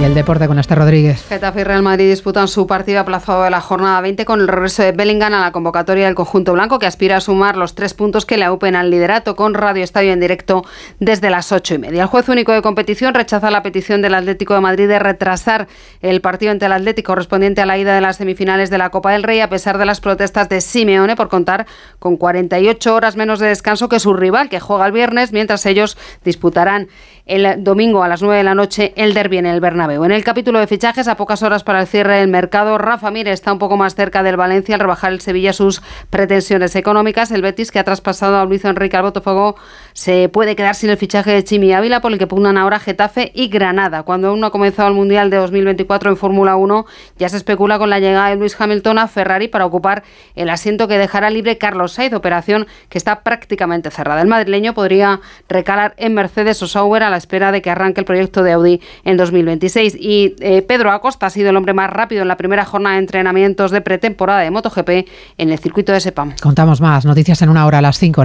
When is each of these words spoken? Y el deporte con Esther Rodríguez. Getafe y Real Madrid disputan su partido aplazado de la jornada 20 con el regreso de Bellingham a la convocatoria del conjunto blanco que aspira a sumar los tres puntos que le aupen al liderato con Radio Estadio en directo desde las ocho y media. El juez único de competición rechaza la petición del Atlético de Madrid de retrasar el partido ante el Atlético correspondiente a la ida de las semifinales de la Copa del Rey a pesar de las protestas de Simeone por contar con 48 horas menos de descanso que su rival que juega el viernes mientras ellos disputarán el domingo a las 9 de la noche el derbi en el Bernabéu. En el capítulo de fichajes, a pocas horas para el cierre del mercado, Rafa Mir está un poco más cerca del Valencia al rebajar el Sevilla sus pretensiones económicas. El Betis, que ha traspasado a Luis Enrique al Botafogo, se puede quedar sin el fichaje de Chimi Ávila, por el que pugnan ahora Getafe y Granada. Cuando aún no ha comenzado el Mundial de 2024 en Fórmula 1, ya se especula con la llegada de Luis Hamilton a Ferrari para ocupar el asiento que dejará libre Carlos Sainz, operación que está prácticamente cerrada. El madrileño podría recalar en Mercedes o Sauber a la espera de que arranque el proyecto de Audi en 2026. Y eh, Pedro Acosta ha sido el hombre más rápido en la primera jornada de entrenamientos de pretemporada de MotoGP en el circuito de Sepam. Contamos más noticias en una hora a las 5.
Y 0.00 0.04
el 0.04 0.14
deporte 0.14 0.48
con 0.48 0.58
Esther 0.58 0.78
Rodríguez. 0.78 1.26
Getafe 1.28 1.60
y 1.60 1.64
Real 1.64 1.82
Madrid 1.82 2.08
disputan 2.08 2.48
su 2.48 2.66
partido 2.66 3.00
aplazado 3.00 3.44
de 3.44 3.50
la 3.50 3.60
jornada 3.60 4.00
20 4.00 4.24
con 4.24 4.40
el 4.40 4.48
regreso 4.48 4.82
de 4.82 4.92
Bellingham 4.92 5.34
a 5.34 5.40
la 5.40 5.52
convocatoria 5.52 6.06
del 6.06 6.14
conjunto 6.14 6.54
blanco 6.54 6.78
que 6.78 6.86
aspira 6.86 7.18
a 7.18 7.20
sumar 7.20 7.58
los 7.58 7.74
tres 7.74 7.92
puntos 7.92 8.24
que 8.24 8.38
le 8.38 8.46
aupen 8.46 8.76
al 8.76 8.88
liderato 8.90 9.36
con 9.36 9.52
Radio 9.52 9.84
Estadio 9.84 10.14
en 10.14 10.20
directo 10.20 10.64
desde 11.00 11.28
las 11.28 11.52
ocho 11.52 11.74
y 11.74 11.78
media. 11.78 12.04
El 12.04 12.08
juez 12.08 12.30
único 12.30 12.52
de 12.52 12.62
competición 12.62 13.12
rechaza 13.12 13.50
la 13.50 13.62
petición 13.62 14.00
del 14.00 14.14
Atlético 14.14 14.54
de 14.54 14.60
Madrid 14.60 14.88
de 14.88 14.98
retrasar 14.98 15.68
el 16.00 16.22
partido 16.22 16.52
ante 16.52 16.64
el 16.64 16.72
Atlético 16.72 17.12
correspondiente 17.12 17.60
a 17.60 17.66
la 17.66 17.76
ida 17.76 17.94
de 17.94 18.00
las 18.00 18.16
semifinales 18.16 18.70
de 18.70 18.78
la 18.78 18.88
Copa 18.88 19.12
del 19.12 19.22
Rey 19.22 19.40
a 19.40 19.50
pesar 19.50 19.76
de 19.76 19.84
las 19.84 20.00
protestas 20.00 20.48
de 20.48 20.62
Simeone 20.62 21.14
por 21.14 21.28
contar 21.28 21.66
con 21.98 22.16
48 22.16 22.94
horas 22.94 23.16
menos 23.16 23.38
de 23.38 23.48
descanso 23.48 23.90
que 23.90 24.00
su 24.00 24.14
rival 24.14 24.48
que 24.48 24.60
juega 24.60 24.86
el 24.86 24.92
viernes 24.92 25.32
mientras 25.32 25.66
ellos 25.66 25.98
disputarán 26.24 26.88
el 27.26 27.62
domingo 27.62 28.02
a 28.02 28.08
las 28.08 28.22
9 28.22 28.38
de 28.38 28.44
la 28.44 28.54
noche 28.54 28.92
el 28.96 29.12
derbi 29.12 29.38
en 29.38 29.46
el 29.46 29.60
Bernabéu. 29.60 29.89
En 29.92 30.12
el 30.12 30.22
capítulo 30.22 30.60
de 30.60 30.68
fichajes, 30.68 31.08
a 31.08 31.16
pocas 31.16 31.42
horas 31.42 31.64
para 31.64 31.80
el 31.80 31.88
cierre 31.88 32.18
del 32.18 32.28
mercado, 32.28 32.78
Rafa 32.78 33.10
Mir 33.10 33.26
está 33.26 33.52
un 33.52 33.58
poco 33.58 33.76
más 33.76 33.96
cerca 33.96 34.22
del 34.22 34.36
Valencia 34.36 34.76
al 34.76 34.80
rebajar 34.80 35.12
el 35.12 35.20
Sevilla 35.20 35.52
sus 35.52 35.82
pretensiones 36.10 36.76
económicas. 36.76 37.32
El 37.32 37.42
Betis, 37.42 37.72
que 37.72 37.80
ha 37.80 37.84
traspasado 37.84 38.36
a 38.36 38.44
Luis 38.44 38.64
Enrique 38.64 38.96
al 38.96 39.02
Botafogo, 39.02 39.56
se 39.92 40.28
puede 40.28 40.54
quedar 40.54 40.76
sin 40.76 40.90
el 40.90 40.96
fichaje 40.96 41.32
de 41.32 41.42
Chimi 41.42 41.72
Ávila, 41.72 42.00
por 42.00 42.12
el 42.12 42.18
que 42.18 42.28
pugnan 42.28 42.56
ahora 42.56 42.78
Getafe 42.78 43.32
y 43.34 43.48
Granada. 43.48 44.04
Cuando 44.04 44.28
aún 44.28 44.38
no 44.38 44.46
ha 44.46 44.50
comenzado 44.52 44.88
el 44.88 44.94
Mundial 44.94 45.28
de 45.28 45.38
2024 45.38 46.10
en 46.10 46.16
Fórmula 46.16 46.54
1, 46.54 46.86
ya 47.18 47.28
se 47.28 47.36
especula 47.36 47.78
con 47.78 47.90
la 47.90 47.98
llegada 47.98 48.28
de 48.28 48.36
Luis 48.36 48.58
Hamilton 48.58 49.00
a 49.00 49.08
Ferrari 49.08 49.48
para 49.48 49.66
ocupar 49.66 50.04
el 50.36 50.50
asiento 50.50 50.86
que 50.86 50.98
dejará 50.98 51.30
libre 51.30 51.58
Carlos 51.58 51.92
Sainz, 51.92 52.14
operación 52.14 52.68
que 52.88 52.98
está 52.98 53.22
prácticamente 53.24 53.90
cerrada. 53.90 54.22
El 54.22 54.28
madrileño 54.28 54.72
podría 54.72 55.20
recalar 55.48 55.94
en 55.96 56.14
Mercedes 56.14 56.62
o 56.62 56.68
Sauber 56.68 57.02
a 57.02 57.10
la 57.10 57.16
espera 57.16 57.50
de 57.50 57.60
que 57.60 57.70
arranque 57.70 58.00
el 58.00 58.04
proyecto 58.04 58.44
de 58.44 58.52
Audi 58.52 58.80
en 59.04 59.16
2026. 59.16 59.79
Y 59.80 60.34
eh, 60.40 60.62
Pedro 60.62 60.90
Acosta 60.90 61.26
ha 61.26 61.30
sido 61.30 61.50
el 61.50 61.56
hombre 61.56 61.72
más 61.72 61.90
rápido 61.90 62.22
en 62.22 62.28
la 62.28 62.36
primera 62.36 62.64
jornada 62.64 62.96
de 62.96 63.00
entrenamientos 63.00 63.70
de 63.70 63.80
pretemporada 63.80 64.40
de 64.40 64.50
MotoGP 64.50 64.88
en 65.38 65.50
el 65.50 65.58
circuito 65.58 65.92
de 65.92 66.00
Sepam. 66.00 66.34
Contamos 66.40 66.80
más 66.80 67.04
noticias 67.04 67.40
en 67.42 67.48
una 67.48 67.66
hora 67.66 67.78
a 67.78 67.82
las 67.82 67.98
5. 67.98 68.18